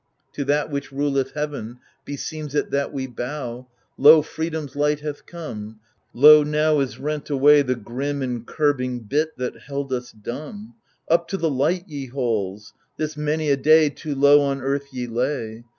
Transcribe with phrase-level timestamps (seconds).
[0.33, 3.67] To that which ruleth heaven beseems it that we bow
[3.99, 5.79] Lo, freedom's light hath come!
[6.15, 10.73] Lo, now is rent away The grim and curbing bit that held us dumb.
[11.07, 12.73] Up to the light, ye halls!
[12.97, 15.65] this many a day Too low on earth ye lay.